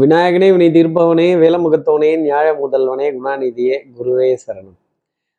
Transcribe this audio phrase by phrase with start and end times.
[0.00, 4.76] விநாயகனே வினை தீர்ப்பவனே வேலமுகத்தவனே நியாய முதல்வனே குணாநிதியே குருவே சரணம்.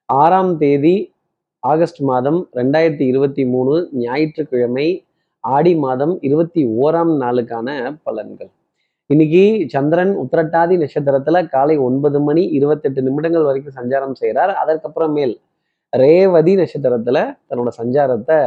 [0.06, 1.14] ஆறாம் தேதி
[1.60, 5.06] ஆகஸ்ட் மாதம் ரெண்டாயிரத்தி இருபத்தி மூணு ஞாயிற்றுக்கிழமை
[5.40, 8.52] ஆடி மாதம் இருபத்தி ஓராம் நாளுக்கான பலன்கள்.
[9.06, 15.36] இன்னைக்கு சந்திரன் உத்திரட்டாதி நட்சத்திரத்துல காலை ஒன்பது மணி இருபத்தெட்டு நிமிடங்கள் வரைக்கும் சஞ்சாரம் செய்கிறார் அதற்கப்புறமேல்
[15.90, 18.40] ரேவதி நட்சத்திரத்துல தன்னோட சஞ்சாரத்தை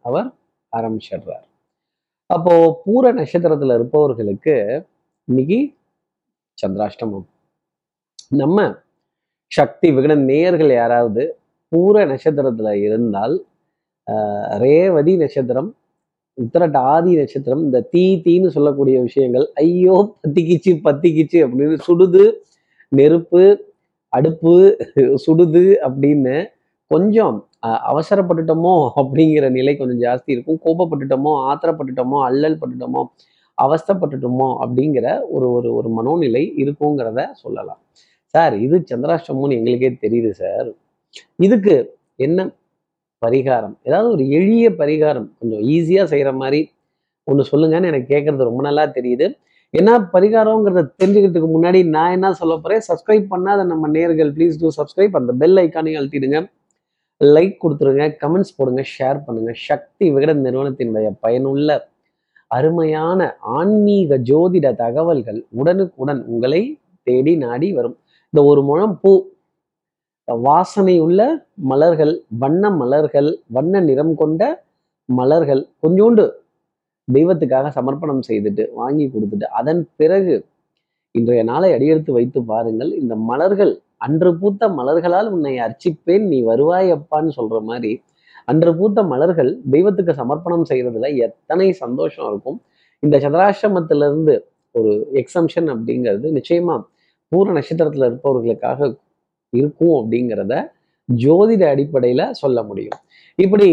[0.00, 0.32] அவர்
[0.76, 1.46] ஆரம்பிச்சிடுறார்.
[2.26, 4.86] அப்போ பூர நட்சத்திரத்துல இருப்பவர்களுக்கு
[5.32, 5.58] இன்னைக்கு
[6.58, 7.26] சந்திராஷ்டமம்.
[8.32, 8.58] நம்ம
[9.52, 11.22] சக்தி விகட நேயர்கள் யாராவது
[11.72, 13.34] பூர நட்சத்திரத்துல இருந்தால்
[14.06, 15.70] ஆஹ், ரேவதி நட்சத்திரம்
[16.38, 22.24] உத்தரட்டாதி நட்சத்திரம் இந்த தீ தீன்னு சொல்லக்கூடிய விஷயங்கள் ஐயோ பத்திக்கிச்சு பத்திக்கிச்சு அப்படின்னு சுடுது
[22.92, 23.42] நெருப்பு
[24.12, 24.54] அடுப்பு
[25.24, 26.36] சுடுது அப்படின்னு
[26.90, 30.60] கொஞ்சம் அஹ், அவசரப்பட்டுட்டோமோ அப்படிங்கிற நிலை கொஞ்சம் ஜாஸ்தி இருக்கும்.
[30.64, 33.02] கோபப்பட்டுட்டோமோ ஆத்திரப்பட்டுட்டோமோ அல்லல் பட்டுட்டோமோ
[33.58, 37.80] அவஸ்தைப்பட்டுட்டோமோ அப்படிங்கிற ஒரு ஒரு ஒரு மனோநிலை இருக்குங்கிறத சொல்லலாம்.
[38.34, 40.68] சார் இது சந்திராஷ்டமம்னு எங்களுக்கே தெரியுது சார்.
[41.46, 41.74] இதுக்கு
[42.26, 42.38] என்ன
[43.22, 43.74] பரிகாரம்?
[43.88, 46.60] ஏதாவது ஒரு எளிய பரிகாரம் கொஞ்சம் ஈஸியாக செய்கிற மாதிரி
[47.26, 49.26] ஒன்று சொல்லுங்கன்னு எனக்கு கேட்கறது ரொம்ப நல்லா தெரியுது.
[49.74, 55.14] என்ன பரிகாரங்கிறத தெரிஞ்சுக்கிறதுக்கு முன்னாடி நான் என்ன சொல்ல போகிறேன் சப்ஸ்கிரைப் பண்ணாத நம்ம நேர்கள் ப்ளீஸ் டூ சப்ஸ்கிரைப்
[55.20, 56.40] அந்த பெல் ஐக்கானையும் அழுத்திடுங்க.
[57.20, 61.78] லைக் கொடுத்துருங்க கமெண்ட்ஸ் போடுங்க ஷேர் பண்ணுங்கள் சக்தி விகட நிறுவனத்தினுடைய பயனுள்ள
[62.56, 63.20] அருமையான
[63.58, 66.62] ஆன்மீக ஜோதிட தகவல்கள் உடனுக்குடன் உங்களை
[67.06, 67.96] தேடி நாடி வரும்.
[68.32, 69.12] இந்த ஒரு முழம் பூ
[70.28, 71.20] வாசனை உள்ள
[71.70, 74.42] மலர்கள் வண்ண மலர்கள் வண்ண நிறம் கொண்ட
[75.08, 76.24] மலர்கள் கொஞ்சோண்டு
[77.08, 80.34] தெய்வத்துக்காக சமர்ப்பணம் செய்துட்டு வாங்கி கொடுத்துட்டு அதன் பிறகு
[81.14, 82.90] இன்றைய நாளை அடியெடுத்து வைத்து பாருங்கள்.
[83.00, 83.72] இந்த மலர்கள்
[84.06, 87.92] அன்று பூத்த மலர்களால் உன்னை அர்ச்சிப்பேன் நீ வருவாயப்பான்னு சொல்ற மாதிரி
[88.44, 92.62] அன்று பூத்த மலர்கள் தெய்வத்துக்கு சமர்ப்பணம் செய்யறதுல எத்தனை சந்தோஷம் இருக்கும்.
[92.98, 94.38] இந்த சதராசிரமத்திலிருந்து
[94.70, 96.84] ஒரு எக்ஸம்ஷன் அப்படிங்கிறது நிச்சயமா
[97.32, 98.96] பூர நட்சத்திரத்துல இருப்பவர்களுக்காக
[99.50, 100.72] இருக்கும் அப்படிங்கிறத
[101.16, 102.98] ஜோதிட அடிப்படையில சொல்ல முடியும்.
[103.34, 103.68] இப்படி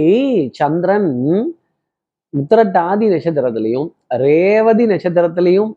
[0.54, 1.12] சந்திரன்
[2.34, 5.72] உத்திரட்டாதி நட்சத்திரத்திலையும் ரேவதி நட்சத்திரத்திலையும்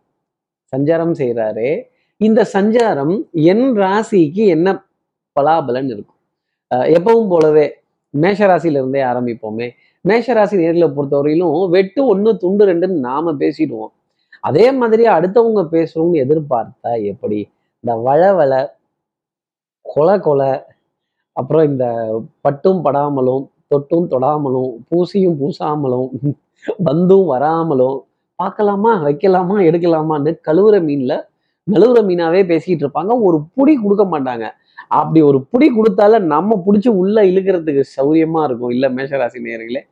[0.77, 1.83] சஞ்சாரம் செய்கிறாரு
[2.17, 4.87] இந்த சஞ்சாரம் என் ராசிக்கு என்ன
[5.41, 6.21] பலாபலன் இருக்கும்?
[6.75, 7.82] அஹ் எப்பவும் போலவே
[8.15, 9.67] மேஷ ராசியில இருந்தே ஆரம்பிப்போமே.
[10.01, 13.93] மேஷ ராசி நேர்களை பொறுத்தவரையிலும் வெட்டு ஒன்று துண்டு ரெண்டுன்னு நாம பேசிடுவோம்.
[14.49, 17.41] அதே மாதிரி அடுத்தவங்க பேசுறோம்னு எதிர்பார்த்தா எப்படி?
[17.85, 18.53] இந்த வள
[19.85, 20.51] கொலை கொலை
[21.37, 21.85] அப்புறம் இந்த
[22.45, 26.09] பட்டும் படாமலும் தொட்டும் தொடாமலும் பூசியும் பூசாமலும்
[26.89, 27.99] வந்தும் வராமலும்
[28.39, 31.15] பார்க்கலாமா வைக்கலாமா எடுக்கலாமான்னு கழுவுற மீன்ல
[31.67, 33.13] நழுவுற மீனாவே பேசிக்கிட்டு இருப்பாங்க.
[33.27, 34.47] ஒரு புடி கொடுக்க மாட்டாங்க.
[34.89, 38.71] அப்படி ஒரு புடி கொடுத்தால நம்ம பிடிச்சி உள்ள இழுக்கிறதுக்கு சௌரியமா இருக்கும்.
[38.71, 39.83] இல்ல மேஷராசி நேர்களே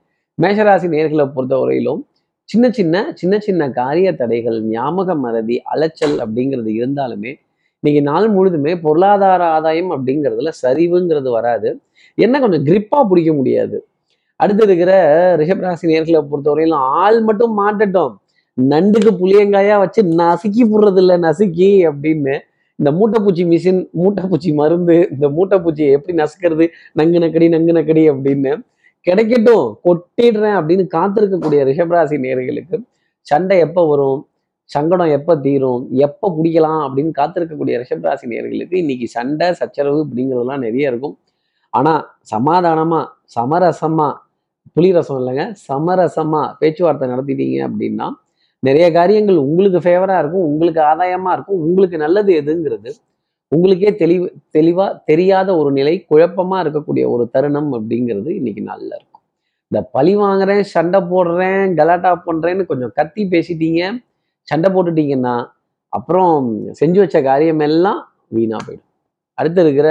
[0.42, 2.00] மேஷராசி நேர்களை பொறுத்தவரையிலும்
[2.44, 7.32] சின்ன சின்ன சின்ன சின்ன காரிய தடைகள் ஞாபக மறதி அலைச்சல் அப்படிங்கிறது இருந்தாலுமே
[7.82, 11.80] இன்னைக்கு நாள் முழுதுமே பொருளாதார ஆதாயம் அப்படிங்கிறதுல சரிவுங்கிறது வராது.
[12.14, 13.86] என்ன கொஞ்சம் கிரிப்பா பிடிக்க முடியாது.
[14.36, 14.92] அடுத்து இருக்கிற
[15.36, 18.14] ரிஷபராசி நேர்களை பொறுத்தவரையிலும் ஆள் மட்டும் மாட்டட்டும்.
[18.70, 22.38] நண்டுக்கு புளியங்காயா வச்சு நசுக்கி புடுறது இல்லை நசுக்கி அப்படின்னு
[22.80, 26.66] இந்த மூட்டைப்பூச்சி மிஷின் மூட்டைப்பூச்சி மருந்து இந்த மூட்டைப்பூச்சியை எப்படி நசுக்கிறது?
[26.98, 28.52] நங்கு நக்கடி நங்கு நக்கடி அப்படின்னு
[29.06, 32.76] கிடைக்கட்டும் கொட்டிடுறேன் அப்படின்னு காத்திருக்கக்கூடிய ரிஷபராசி நேர்களுக்கு
[33.26, 34.20] சண்டை எப்போ வரும்?
[34.70, 35.82] சங்கடம் எப்போ தீரும்?
[36.06, 41.14] எப்போ பிடிக்கலாம் அப்படின்னு காத்திருக்கக்கூடிய ரிஷபராசி நேர்களுக்கு இன்னைக்கு சண்டை சச்சரவு அப்படிங்கிறதெல்லாம் நிறைய இருக்கும்.
[41.72, 42.02] ஆனால்
[42.32, 43.04] சமாதானமாக
[43.36, 44.12] சமரசமாக
[44.76, 48.06] புளிரசம் இல்லைங்க சமரசமாக பேச்சுவார்த்தை நடத்திட்டீங்க அப்படின்னா
[48.62, 52.90] நிறைய காரியங்கள் உங்களுக்கு ஃபேவரா இருக்கும் உங்களுக்கு ஆதாயமா இருக்கும் உங்களுக்கு நல்லது எதுங்கிறது
[53.52, 54.26] உங்களுக்கே தெளிவு
[54.56, 59.22] தெளிவா தெரியாத ஒரு நிலை குழப்பமா இருக்கக்கூடிய ஒரு தருணம் அப்படிங்கிறது இன்னைக்கு நல்லா இருக்கும்.
[59.70, 63.80] இந்த பழி வாங்குறேன் சண்டை போடுறேன் கலாட்டா பண்றேன்னு கொஞ்சம் கத்தி பேசிட்டீங்க
[64.48, 65.34] சண்டை போட்டுட்டீங்கன்னா
[65.92, 66.34] அப்புறம்
[66.80, 68.00] செஞ்சு வச்ச காரியம் எல்லாம்
[68.36, 68.88] வீணா போயிடும்.
[69.38, 69.88] அடுத்து இருக்கிற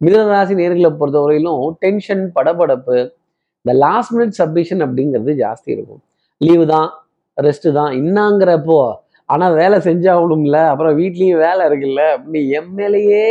[0.00, 2.96] மிதனராசி நேர்களை பொறுத்தவரையிலும் டென்ஷன் படபடப்பு
[3.64, 6.02] இந்த லாஸ்ட் மினிட் சப்மிஷன் அப்படிங்கிறது ஜாஸ்தி இருக்கும்.
[6.40, 6.88] லீவு தான்
[7.36, 7.92] ரெஸ்ட் தான்.
[8.02, 8.78] இன்னாங்கிறப்போ
[9.28, 12.02] ஆனா வேலை செஞ்சாகணும்ல அப்புறம் வீட்லயும் வேலை இருக்குல்ல.
[12.16, 13.24] அப்படி என் மேலேயே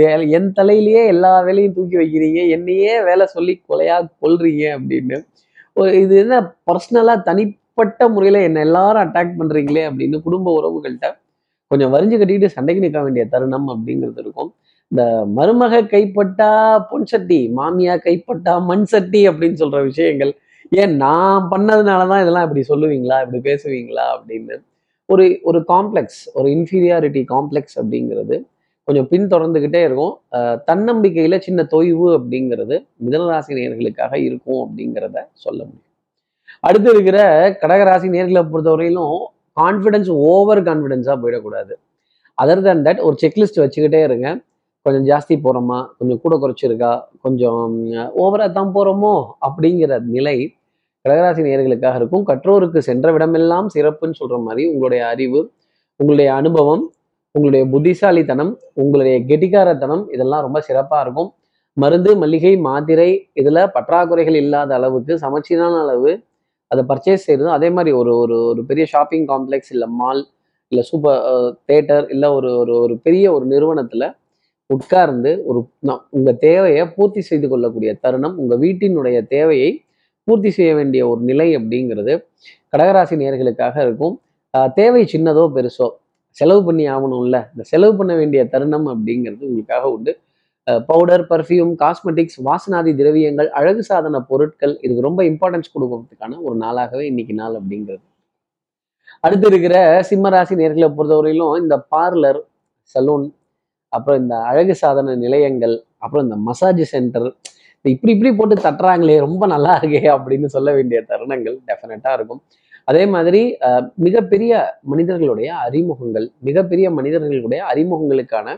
[0.00, 2.40] வேலை என் தலையிலேயே எல்லா வேலையும் தூக்கி வைக்கிறீங்க.
[2.56, 5.16] என்னையே வேலை சொல்லி கொலையா கொல்றீங்க அப்படின்னு.
[5.76, 6.36] ஒரு இது என்ன
[6.68, 11.08] பர்சனலா தனிப்பட்ட முறையில என்ன எல்லாரும் அட்டாக் பண்றீங்களே அப்படின்னு குடும்ப உறவுகள்கிட்ட
[11.70, 14.50] கொஞ்சம் வரிஞ்சு கட்டிக்கிட்டு சண்டைக்கு நிற்க வேண்டிய தருணம் அப்படிங்கிறது இருக்கும்.
[14.92, 15.02] இந்த
[15.36, 16.50] மருமக கைப்பட்டா
[16.90, 20.32] பொன் சட்டி மாமியா கைப்பட்டா மண் சட்டி அப்படின்னு சொல்ற விஷயங்கள்
[20.72, 23.16] ஏன் நான் பண்ணதுனால தான் இதெல்லாம் இப்படி சொல்லுவீங்களா?
[23.24, 24.06] இப்படி பேசுவீங்களா?
[24.14, 24.56] அப்படின்னு.
[25.06, 28.36] ஒரு ஒரு காம்ப்ளெக்ஸ் ஒரு இன்ஃபீரியாரிட்டி காம்ப்ளெக்ஸ் அப்படிங்கிறது
[28.88, 30.14] கொஞ்சம் பின் தொடர்ந்துக்கிட்டே இருக்கும்
[30.64, 35.90] தன்னம்பிக்கையில் சின்ன தொய்வு அப்படிங்கிறது மிதனராசி நேர்களுக்காக இருக்கும் அப்படிங்கிறத சொல்ல முடியும்.
[36.60, 37.18] அடுத்து இருக்கிற
[37.62, 39.16] கடகராசி நேர்களை பொறுத்தவரையிலும்
[39.60, 41.74] கான்ஃபிடென்ஸ் ஓவர் கான்ஃபிடென்ஸாக போயிடக்கூடாது.
[42.38, 44.28] அதர் தேன் தட் ஒரு செக்லிஸ்ட் வச்சுக்கிட்டே இருங்க.
[44.86, 46.92] கொஞ்சம் ஜாஸ்தி போகிறோமா கொஞ்சம் கூட குறைச்சிருக்கா?
[47.24, 47.62] கொஞ்சம்
[48.22, 49.14] ஓவராக தான் போகிறோமோ
[49.46, 50.36] அப்படிங்கிற நிலை
[51.04, 52.24] கடகராசி நேர்களுக்காக இருக்கும்.
[52.30, 55.40] கற்றோருக்கு சென்ற விடமெல்லாம் சிறப்புன்னு சொல்கிற மாதிரி உங்களுடைய அறிவு
[56.00, 56.84] உங்களுடைய அனுபவம்
[57.34, 58.52] உங்களுடைய புத்திசாலித்தனம்
[58.82, 61.30] உங்களுடைய கெட்டிக்காரத்தனம் இதெல்லாம் ரொம்ப சிறப்பாக இருக்கும்.
[61.76, 66.12] மருந்து மல்லிகை மாத்திரை இதில் பற்றாக்குறைகள் இல்லாத அளவுக்கு சமச்சீரான அளவு
[66.70, 70.22] அதை பர்ச்சேஸ் செய்கிறது அதே மாதிரி ஒரு ஒரு ஒரு பெரிய ஷாப்பிங் காம்ப்ளெக்ஸ் இல்லை மால்
[70.72, 71.18] இல்லை சூப்பர்
[71.70, 74.06] தேட்டர் இல்லை ஒரு ஒரு ஒரு பெரிய ஒரு நிறுவனத்தில்
[74.70, 75.60] உட்கார்ந்து ஒரு
[76.16, 79.70] உங்கள் தேவையை பூர்த்தி செய்து கொள்ளக்கூடிய தருணம் உங்கள் வீட்டினுடைய தேவையை
[80.28, 82.12] பூர்த்தி செய்ய வேண்டிய ஒரு நிலை அப்படிங்கிறது
[82.72, 84.14] கடகராசி நேர்களுக்காக இருக்கும்.
[84.78, 85.88] தேவை சின்னதோ பெருசோ
[86.36, 90.12] செலவு பண்ணி ஆகணும்ல இந்த செலவு பண்ண வேண்டிய தருணம் அப்படிங்கிறது உங்களுக்காக உண்டு.
[90.88, 97.34] பவுடர் பர்ஃப்யூம் காஸ்மெட்டிக்ஸ் வாசனாதி திரவியங்கள் அழகு சாதன பொருட்கள் இதுக்கு ரொம்ப இம்பார்ட்டன்ஸ் கொடுக்கறதுக்கான ஒரு நாளாகவே இன்னைக்கு
[97.40, 98.04] நாள் அப்படிங்கிறது.
[99.24, 99.76] அடுத்து இருக்கிற
[100.10, 102.40] சிம்மராசி நேர்களை பொறுத்தவரையிலும் இந்த பார்லர்
[102.94, 103.26] சலூன்
[103.96, 105.74] அப்புறம் இந்த அழகு சாதன நிலையங்கள்
[106.04, 107.28] அப்புறம் இந்த மசாஜ் சென்டர்
[107.84, 112.40] இப்படி இப்படி போட்டு தட்டுறாங்களே ரொம்ப நல்லா இருக்கே அப்படின்னு சொல்ல வேண்டிய தருணங்கள் டெஃபினட்டாக இருக்கும்.
[112.90, 113.40] அதே மாதிரி
[114.06, 114.52] மிகப்பெரிய
[114.92, 118.56] மனிதர்களுடைய அறிமுகங்கள் மிகப்பெரிய மனிதர்களுடைய அறிமுகங்களுக்கான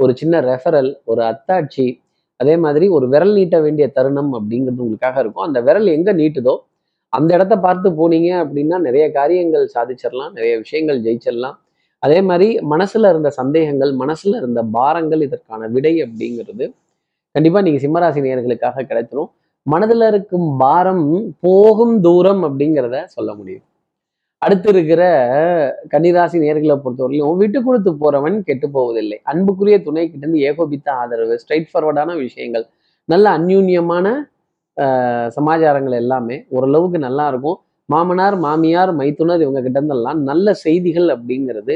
[0.00, 1.86] ஒரு சின்ன ரெஃபரல் ஒரு அத்தாட்சி
[2.40, 5.46] அதே மாதிரி ஒரு விரல் நீட்ட வேண்டிய தருணம் அப்படிங்கிறது உங்களுக்காக இருக்கும்.
[5.48, 6.54] அந்த விரல் எங்கே நீட்டுதோ
[7.12, 11.56] அந்த இடத்த பார்த்து போனீங்க அப்படின்னா நிறைய காரியங்கள் சாதிச்சிடலாம் நிறைய விஷயங்கள் ஜெயிச்சிடலாம்
[12.04, 16.66] அதே மாதிரி மனசுல இருந்த சந்தேகங்கள் மனசுல இருந்த பாரங்கள் இதற்கான விடை அப்படிங்கிறது
[17.34, 19.30] கண்டிப்பா நீங்க சிம்மராசி நேர்களுக்காக கிடைச்சிடும்
[19.66, 21.06] மனதில் இருக்கும் பாரம்
[21.44, 23.64] போகும் தூரம் அப்படிங்கிறத சொல்ல முடியும்.
[24.42, 25.02] அடுத்து இருக்கிற
[25.92, 29.18] கன்னிராசி நேர்களை பொறுத்தவரையிலும் விட்டு கொடுத்து போறவன் கெட்டு போவதில்லை.
[29.30, 32.66] அன்புக்குரிய துணை கிட்ட இருந்து ஏகோபித்த ஆதரவு ஸ்ட்ரைட் ஃபார்வர்டான விஷயங்கள்
[33.08, 34.06] நல்ல அந்யூன்யமான
[35.36, 37.58] சமாச்சாரங்கள் எல்லாமே ஓரளவுக்கு நல்லா இருக்கும்.
[37.88, 41.74] மாமனார் மாமியார் மைத்துனர் இவங்க கிட்ட இருந்தெல்லாம் நல்ல செய்திகள் அப்படிங்கிறது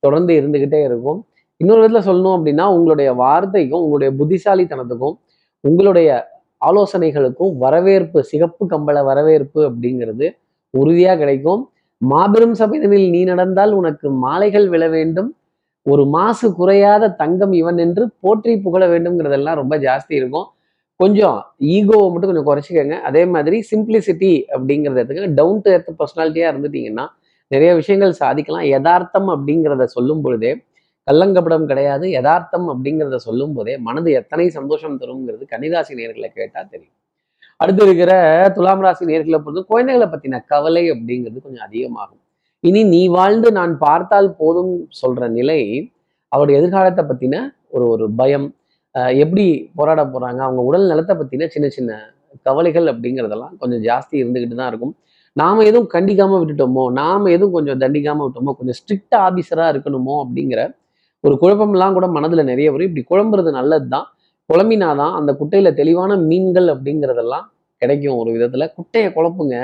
[0.00, 1.18] தொடர்ந்து இருந்துகிட்டே இருக்கும்.
[1.60, 5.16] இன்னொரு விதத்தில் சொல்லணும் அப்படின்னா உங்களுடைய வார்த்தைக்கும் உங்களுடைய புத்திசாலித்தனத்துக்கும்
[5.64, 6.10] உங்களுடைய
[6.68, 10.26] ஆலோசனைகளுக்கும் வரவேற்பு சிகப்பு கம்பள வரவேற்பு அப்படிங்கிறது
[10.74, 11.62] உறுதியாக கிடைக்கும்.
[12.02, 15.30] மாபெரும் சபைதனில் நீ நடந்தால் உனக்கு மாலைகள் விழ வேண்டும்.
[15.86, 20.46] ஒரு மாசு குறையாத தங்கம் இவன் என்று போற்றி புகழ வேண்டும்ங்கிறதெல்லாம் ரொம்ப ஜாஸ்தி இருக்கும்.
[21.00, 21.38] கொஞ்சம்
[21.74, 22.96] ஈகோவை மட்டும் கொஞ்சம் குறைச்சிக்கோங்க.
[23.08, 27.06] அதே மாதிரி சிம்பிளிசிட்டி அப்படிங்கிறதுக்கு டவுன் டு எர்த் பர்சனாலிட்டியாக இருந்துட்டீங்கன்னா
[27.50, 28.66] நிறைய விஷயங்கள் சாதிக்கலாம்.
[28.74, 30.52] யதார்த்தம் அப்படிங்கிறத சொல்லும் பொழுதே
[31.06, 32.06] கல்லங்கப்படம் கிடையாது.
[32.16, 36.96] யதார்த்தம் அப்படிங்கிறத சொல்லும் போதே மனது எத்தனை சந்தோஷம் தரும்ங்கிறது கன்னிராசி நேர்களை கேட்டால் தெரியும்.
[37.60, 38.12] அடுத்து இருக்கிற
[38.56, 42.20] துலாம் ராசி நேர்களை பொறுத்து குழந்தைகளை பற்றின கவலை அப்படிங்கிறது கொஞ்சம் அதிகமாகும்.
[42.64, 45.60] இனி நீ வாழ்ந்து நான் பார்த்தால் போதும் சொல்ற நிலை
[46.32, 47.36] அவருடைய எதிர்காலத்தை பற்றின
[47.74, 48.48] ஒரு ஒரு பயம்.
[49.24, 49.44] எப்படி
[49.78, 50.40] போராட போறாங்க?
[50.46, 51.98] அவங்க உடல் நலத்தை பற்றின சின்ன சின்ன
[52.48, 54.94] கவலைகள் அப்படிங்கிறதெல்லாம் கொஞ்சம் ஜாஸ்தி இருந்துகிட்டு தான் இருக்கும்.
[55.36, 60.60] நாம் எதுவும் கண்டிக்காமல் விட்டுட்டோமோ நாம் எதுவும் கொஞ்சம் தண்டிக்காமல் விட்டோமோ கொஞ்சம் ஸ்ட்ரிக்ட் ஆஃபீஸராக இருக்கணுமோ அப்படிங்கிற
[61.24, 62.88] ஒரு குழப்பம்லாம் கூட மனதுல நிறைய வரும்.
[62.88, 64.06] இப்படி குழம்புறது நல்லது தான்
[64.50, 67.44] குழம்பினாதான் அந்த குட்டையில் தெளிவான மீன்கள் அப்படிங்கிறதெல்லாம்
[67.82, 68.66] கிடைக்கும் ஒரு விதத்தில்.
[68.78, 69.56] குட்டையை குழப்புங்க.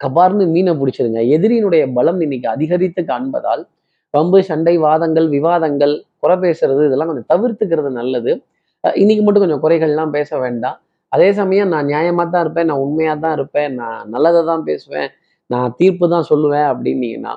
[0.00, 1.20] கபார்னு மீனை பிடிச்சிருங்க.
[1.36, 3.62] எதிரியினுடைய பலம் இன்னைக்கு அதிகரித்து காண்பதால்
[4.14, 8.32] பம்பு சண்டை வாதங்கள் விவாதங்கள் குறை பேசுறது இதெல்லாம் கொஞ்சம் தவிர்த்துக்கிறது நல்லது.
[8.84, 10.78] இன்னைக்கு மட்டும் கொஞ்சம் குறைகள்லாம் பேச வேண்டாம்.
[11.12, 15.10] அதே சமயம் நான் நியாயமாக தான் இருப்பேன் நான் உண்மையாக தான் இருப்பேன் நான் நல்லதை தான் பேசுவேன்
[15.50, 17.34] நான் தீர்ப்பு தான் சொல்லுவேன் அப்படின்னீங்கன்னா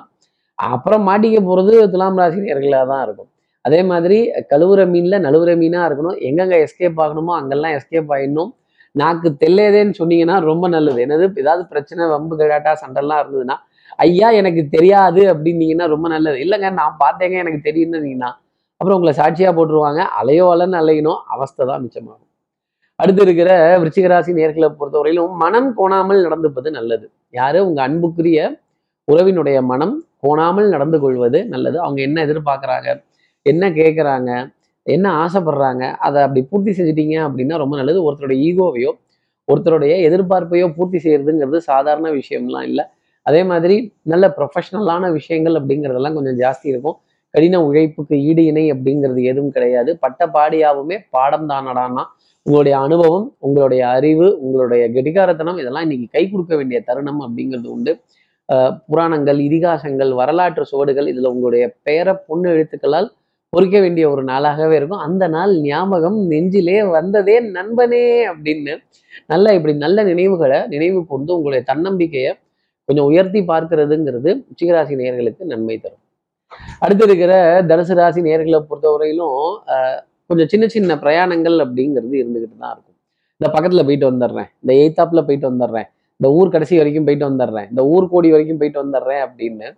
[0.58, 3.28] அப்புறம் மாட்டிக்க போகிறது துலாம் ராசினியர்களாக தான் இருக்கும்.
[3.64, 4.18] அதே மாதிரி
[4.50, 8.50] கழுவுற மீனில் நழுவுற மீனாக இருக்கணும் எங்கெங்கே எஸ்கேப் ஆகணுமோ அங்கெல்லாம் எஸ்கேப் ஆகிடணும்
[8.94, 10.98] நாக்கு தெல்லையதேன்னு சொன்னீங்கன்னா ரொம்ப நல்லது.
[11.04, 11.26] என்னது?
[11.42, 13.56] ஏதாவது பிரச்சனை வம்பு கடாட்டா சண்டைலாம் இருந்ததுன்னா
[14.06, 16.36] ஐயா எனக்கு தெரியாது அப்படின்னீங்கன்னா ரொம்ப நல்லது.
[16.44, 18.30] இல்லைங்க நான் பார்த்தேங்க எனக்கு தெரியும்னீங்கன்னா
[18.80, 20.02] அப்புறம் உங்களை சாட்சியாக போட்டுருவாங்க.
[20.20, 21.20] அலையோ அலன்னு அலையணும்.
[21.34, 22.28] அவஸ்தை தான் மிச்சமாகும்.
[23.02, 27.06] அடுத்து இருக்கிற விருச்சிகராசி நேர்களை பொறுத்தவரையிலும் மனம் கோணாமல் நடந்துப்பது நல்லது.
[27.30, 27.66] யாரு?
[27.66, 28.40] உங்க அன்புக்குரிய
[29.12, 31.78] உறவினுடைய மனம் கோணாமல் நடந்து கொள்வது நல்லது.
[31.78, 32.90] அவங்க என்ன எதிர்பார்க்குறாங்க?
[33.46, 34.30] என்ன கேட்குறாங்க
[34.86, 35.84] என்ன ஆசைப்படுறாங்க?
[36.06, 37.98] அதை அப்படி பூர்த்தி செஞ்சிட்டீங்க அப்படின்னா ரொம்ப நல்லது.
[38.08, 38.92] ஒருத்தருடைய ஈகோவையோ
[39.48, 42.84] ஒருத்தருடைய எதிர்பார்ப்பையோ பூர்த்தி செய்யறதுங்கிறது சாதாரண விஷயம்லாம் இல்லை.
[43.26, 46.96] அதே மாதிரி நல்ல ப்ரொஃபஷ்னலான விஷயங்கள் அப்படிங்கிறதெல்லாம் கொஞ்சம் ஜாஸ்தி இருக்கும்.
[47.34, 49.90] கடின உழைப்புக்கு ஈடு இணை அப்படிங்கிறது எதுவும் கிடையாது.
[50.04, 52.04] பட்ட பாடியாவுமே பாடம் தானடான்னா
[52.46, 57.92] உங்களுடைய அனுபவம் உங்களுடைய அறிவு உங்களுடைய கெடிகாரத்தனம் இதெல்லாம் இன்னைக்கு கை கொடுக்க வேண்டிய தருணம் அப்படிங்கிறது உண்டு.
[58.90, 63.08] புராணங்கள் இதிகாசங்கள் வரலாற்று சுவடுகள் இதில் உங்களுடைய பெயரை பொண்ணு எழுத்துக்களால்
[63.52, 65.02] பொறிக்க வேண்டிய ஒரு நாளாகவே இருக்கும்.
[65.06, 68.74] அந்த நாள் ஞாபகம் நெஞ்சிலே வந்ததே நண்பனே அப்படின்னு
[69.32, 72.32] நல்ல இப்படி நல்ல நினைவுகளை நினைவு கொண்டு உங்களுடைய தன்னம்பிக்கையை
[72.88, 76.01] கொஞ்சம் உயர்த்தி பார்க்கிறதுங்கிறது உச்சிகராசி நேர்களுக்கு நன்மை தரும்.
[76.84, 77.32] அடுத்து இருக்கிற
[77.70, 79.40] தனுசு ராசி நேர்களை பொறுத்தவரையிலும்
[80.28, 82.96] கொஞ்சம் சின்ன சின்ன பிரயாணங்கள் அப்படிங்கிறது இருந்துகிட்டு தான் இருக்கும்.
[83.40, 84.48] இந்த பக்கத்தில் போயிட்டு வந்துடுறேன்.
[84.62, 85.88] இந்த எய்த்தாப்பில் போயிட்டு வந்துடுறேன்.
[86.20, 87.66] இந்த ஊர் கடைசி வரைக்கும் போயிட்டு வந்துடுறேன்.
[87.72, 89.68] இந்த ஊர் கோடி வரைக்கும் போயிட்டு வந்துடுறேன் அப்படின்னு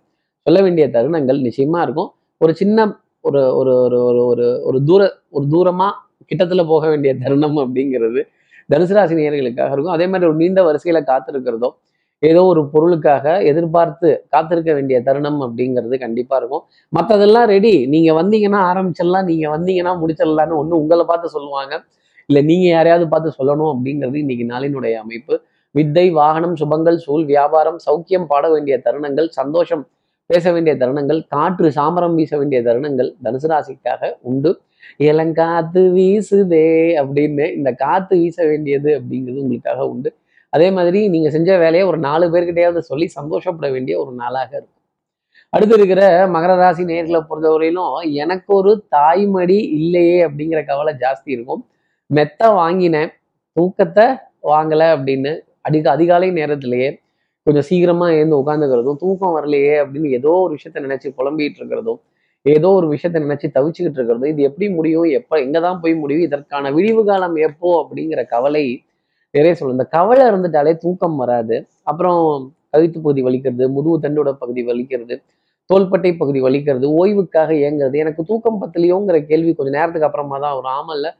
[0.47, 2.09] சொல்ல வேண்டிய தருணங்கள் நிச்சயமா இருக்கும்.
[2.37, 2.87] ஒரு சின்ன
[3.27, 5.01] ஒரு ஒரு ஒரு ஒரு ஒரு ஒரு தூர
[5.35, 5.93] ஒரு தூரமாக
[6.31, 8.21] கிட்டத்துல போக வேண்டிய தருணம் அப்படிங்கிறது
[8.73, 9.95] தனுசு ராசி நேர்களுக்காக இருக்கும்.
[9.97, 11.69] அதே மாதிரி ஒரு நீண்ட வரிசையில் காத்திருக்கிறதோ
[12.23, 16.63] ஏதோ ஒரு பொருளுக்காக எதிர்பார்த்து காத்திருக்க வேண்டிய தருணம் அப்படிங்கிறது கண்டிப்பாக இருக்கும்.
[16.93, 21.73] மற்றதெல்லாம் ரெடி நீங்கள் வந்தீங்கன்னா ஆரம்பிச்சிடலாம் நீங்கள் வந்தீங்கன்னா முடிச்சிடலான்னு ஒன்று உங்களை பார்த்து சொல்லுவாங்க.
[22.29, 25.35] இல்லை நீங்கள் யாரையாவது பார்த்து சொல்லணும் அப்படிங்கிறது இன்னைக்கு நாளினுடைய அமைப்பு.
[25.75, 29.83] வித்தை வாகனம் சுபங்கள் சூழ் வியாபாரம் சௌக்கியம் பாட வேண்டிய தருணங்கள் சந்தோஷம்
[30.29, 34.51] பேச வேண்டிய தருணங்கள் காற்று சாமரம் வீச வேண்டிய தருணங்கள் தனுசு ராசிக்காக உண்டு.
[35.09, 36.67] இளங்காத்து வீசுதே
[37.01, 40.09] அப்படின்னு இந்த காத்து வீச வேண்டியது அப்படிங்கிறது உங்களுக்காக உண்டு.
[40.55, 44.71] அதே மாதிரி நீங்க செஞ்ச வேலையை ஒரு நாலு பேர்கிட்டயாவது சொல்லி சந்தோஷப்பட வேண்டிய ஒரு நாளாக இருக்கும்.
[45.49, 51.61] அடுத்து இருக்கிற மகர ராசி நேர்களை பொறுத்தவரையிலும் எனக்கு ஒரு தாய்மடி இல்லையே அப்படிங்கிற கவலை ஜாஸ்தி இருக்கும்.
[52.09, 53.11] மெத்த வாங்கினேன்
[53.57, 54.05] தூக்கத்தை
[54.43, 55.31] வாங்கலை அப்படின்னு
[55.61, 56.89] அடிக்க அதிகாலை நேரத்திலேயே
[57.47, 61.99] கொஞ்சம் சீக்கிரமா எழுந்து உட்காந்துக்கிறதும் தூக்கம் வரலையே அப்படின்னு ஏதோ ஒரு விஷயத்த நினைச்சு புலம்பிகிட்டு இருக்கிறதும்
[62.45, 67.03] ஏதோ ஒரு விஷயத்த நினைச்சு தவிச்சுக்கிட்டு இருக்கிறதும் இது எப்படி முடியும் எப்ப எங்கதான் போய் முடியும் இதற்கான விடிவு
[67.05, 68.63] காலம் எப்போ அப்படிங்கிற கவலை
[69.35, 71.67] நிறைய சொல்லும் இந்த கவலை இருந்துட்டாலே தூக்கம் வராது.
[71.83, 75.23] அப்புறம் கழுத்து பகுதி வலிக்கிறது முதுகு தண்டோட பகுதி வலிக்கிறது
[75.65, 77.95] தோள்பட்டை பகுதி வலிக்கிறது ஓய்வுக்காக இயங்குறது.
[77.95, 81.13] எனக்கு தூக்கம் பத்தலையோங்கிற கேள்வி கொஞ்சம் நேரத்துக்கு அப்புறமா தான் ஒரு ஆமல்ல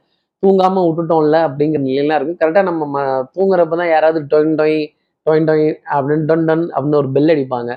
[0.46, 2.46] தூங்காம விட்டுட்டோம்ல அப்படிங்கிற நிலையெல்லாம் இருக்கு.
[2.46, 4.86] கரெக்டா நம்ம ம- தூங்குறப்ப தான் யாராவது டொயின் டொய்
[5.30, 7.76] டொயின் டொய் அப்படின்னு டன் டன் அப்படின்னு ஒரு பெல் அடிப்பாங்க.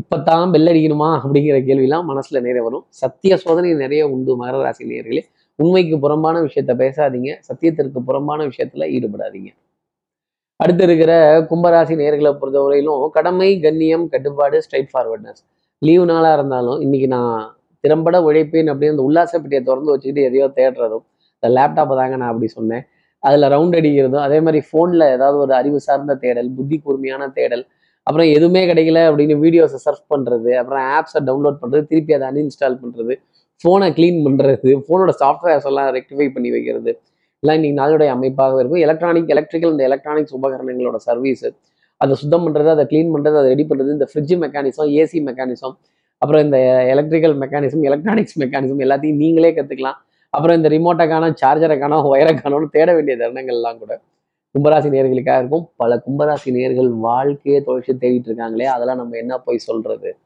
[0.00, 2.84] இப்பதான் பெல் அடிக்கணுமா அப்படிங்கிற கேள்விலாம் மனசுல நிறைய வரும்.
[2.88, 5.20] சத்திய சோதனை நிறைய உண்டு மகர ராசி நேர்களே
[5.54, 7.34] உண்மைக்கு புறம்பான விஷயத்த பேசாதீங்க.
[7.40, 9.46] சத்தியத்திற்கு புறம்பான விஷயத்துல ஈடுபடாதீங்க.
[10.60, 11.12] அடுத்து இருக்கிற
[11.50, 15.40] கும்பராசி நேர்களை பொறுத்தவரையிலும் கடமை கண்ணியம் கட்டுப்பாடு ஸ்ட்ரைட் ஃபார்வர்ட்னஸ்
[15.82, 17.34] லீவு நாளாக இருந்தாலும் இன்னைக்கு நான்
[17.84, 21.04] திறம்பட உழைப்பேன் அப்படின்னு அந்த உல்லாச பெட்டியை திறந்து வச்சுக்கிட்டு எதையோ தேடுறதும்
[21.36, 22.84] இந்த லேப்டாப்பை தாங்க நான் அப்படி சொன்னேன்.
[23.22, 27.64] அதில் ரவுண்ட் அடிக்கிறதும் அதே மாதிரி ஃபோனில் ஏதாவது ஒரு அறிவு சார்ந்த தேடல் புத்தி கூர்மையான தேடல்
[28.06, 33.14] அப்புறம் எதுவுமே கிடைக்கல அப்படின்னு வீடியோஸை சர்ச் பண்ணுறது அப்புறம் ஆப்ஸை டவுன்லோட் பண்ணுறது திருப்பி அதை அன்இன்ஸ்டால் பண்ணுறது
[33.64, 36.92] ஃபோனை க்ளீன் பண்ணுறது ஃபோனோட சாஃப்ட்வேர்ஸ் எல்லாம் ரெக்டிஃபை பண்ணி வைக்கிறது
[37.42, 38.80] எல்லாம் இன்னைக்கு நாளுடைய அமைப்பாக இருக்கும்.
[38.86, 41.44] எலக்ட்ரானிக் எலக்ட்ரிக்கல் இந்த எலக்ட்ரானிக்ஸ் உபகரணங்களோட சர்வீஸ்
[41.96, 45.74] அதை சுத்தம் பண்ணுறது அதை க்ளீன் பண்ணுறது அதை ரெடி பண்ணுறது இந்த ஃப்ரிட்ஜ் மெக்கானிசம் ஏசி மெக்கானிசம்
[46.18, 46.58] அப்புறம் இந்த
[46.92, 49.98] எலக்ட்ரிக்கல் மெக்கானிசம் எலக்ட்ரானிக்ஸ் மெக்கானிசம் எல்லாத்தையும் நீங்களே கற்றுக்கலாம்
[50.30, 54.00] அப்புறம் இந்த ரிமோட்டை சார்ஜரைக்கான சார்ஜரை ஒயரை தேட வேண்டிய தருணங்கள்லாம் கூட
[54.54, 55.68] கும்பராசி நேர்களுக்காக இருக்கும்.
[55.76, 60.16] பல கும்பராசி நேர்கள் வாழ்க்கையை தொழிற்சி தேடிட்டு இருக்காங்களே அதெல்லாம் நம்ம என்ன போய் சொல்றது?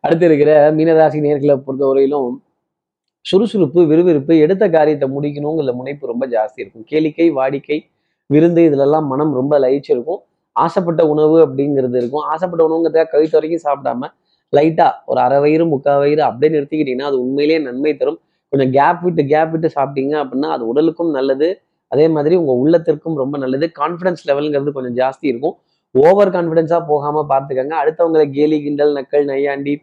[0.00, 2.42] அடுத்து இருக்கிற மீனராசி நேர்களை பொறுத்தவரையிலும்
[3.26, 6.84] சுறுசுறுப்பு விறுவிறுப்பு எடுத்த காரியத்தை முடிக்கணுங்கிற முனைப்பு ரொம்ப ஜாஸ்தி இருக்கும்.
[6.90, 7.78] கேளிக்கை வாடிக்கை
[8.26, 10.20] விருந்து இதுலெல்லாம் மனம் ரொம்ப லயிச்சிருக்கும்
[10.52, 12.24] ஆசைப்பட்ட உணவு அப்படிங்கிறது இருக்கும்.
[12.32, 14.10] ஆசைப்பட்ட உணவுங்கிறத கழுத்து வரைக்கும் சாப்பிடாம
[14.52, 18.18] லைட்டா ஒரு அரை வயிறு முக்கால் வயிறு அப்படியே நிறுத்திக்கிட்டீங்கன்னா அது உண்மையிலேயே நன்மை தரும்.
[18.52, 21.48] கொஞ்சம் கேப் விட்டு கேப் விட்டு சாப்பிட்டீங்க அப்படின்னா அது உடலுக்கும் நல்லது.
[21.88, 23.66] அதே மாதிரி உங்கள் உள்ளத்திற்கும் ரொம்ப நல்லது.
[23.80, 25.56] கான்ஃபிடன்ஸ் லெவலுங்கிறது கொஞ்சம் ஜாஸ்தி இருக்கும்.
[25.94, 27.74] ஓவர் கான்ஃபிடென்ஸாக போகாமல் பார்த்துக்கங்க.
[27.82, 29.74] அடுத்தவங்களை கேலி கிண்டல் நக்கல் நையாண்டி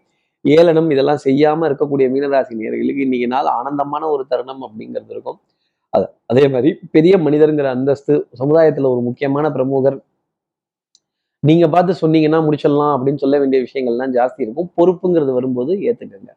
[0.45, 5.39] ஏளனம் இதெல்லாம் செய்யாம இருக்கக்கூடிய மீனராசி நேயர்களுக்கு இன்னைக்கு நாள் ஆனந்தமான ஒரு தருணம் அப்படிங்கிறது இருக்கும்.
[5.93, 9.97] அது அதே மாதிரி பெரிய மனிதருங்கிற அந்தஸ்து சமுதாயத்துல ஒரு முக்கியமான பிரமுகர்.
[11.43, 14.69] நீங்க பார்த்து சொன்னீங்கன்னா முடிச்சிடலாம் அப்படின்னு சொல்ல வேண்டிய விஷயங்கள்லாம் ஜாஸ்தி இருக்கும்.
[14.77, 16.31] பொறுப்புங்கிறது வரும்போது ஏத்துக்கங்க.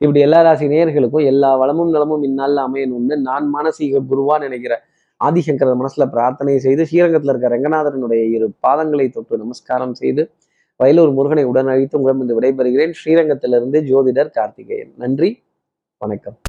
[0.00, 4.74] இப்படி எல்லா ராசி நேயர்களுக்கும் எல்லா வளமும் நலமும் இந்நாளில் அமையணும்னு நான் மானசீக குருவா நினைக்கிற
[5.20, 10.22] ஆதிசங்கர மனசுல பிரார்த்தனை செய்து ஸ்ரீரங்கத்துல இருக்க ரங்கநாதரனுடைய இரு பாதங்களை தொட்டு நமஸ்காரம் செய்து
[10.76, 12.92] வயலூர் முருகனை உடன் அழைத்து உங்களிடம் விடைபெறுகிறேன்.
[13.04, 14.94] ஸ்ரீரங்கத்திலிருந்து ஜோதிடர் கார்த்திகேயன்.
[14.96, 15.42] நன்றி.
[15.98, 16.38] வணக்கம்.